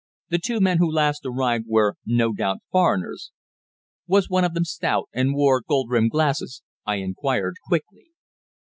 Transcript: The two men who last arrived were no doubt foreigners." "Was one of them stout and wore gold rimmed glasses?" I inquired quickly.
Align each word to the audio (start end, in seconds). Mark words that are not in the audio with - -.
The 0.29 0.39
two 0.39 0.59
men 0.59 0.79
who 0.79 0.91
last 0.91 1.27
arrived 1.27 1.65
were 1.67 1.93
no 2.07 2.33
doubt 2.33 2.61
foreigners." 2.71 3.31
"Was 4.07 4.31
one 4.31 4.43
of 4.43 4.55
them 4.55 4.63
stout 4.65 5.07
and 5.13 5.35
wore 5.35 5.61
gold 5.61 5.91
rimmed 5.91 6.09
glasses?" 6.09 6.63
I 6.87 6.95
inquired 6.95 7.53
quickly. 7.67 8.07